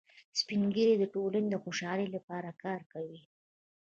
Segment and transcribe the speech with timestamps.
[0.39, 3.19] سپین ږیری د ټولنې د خوشحالۍ لپاره کار کوي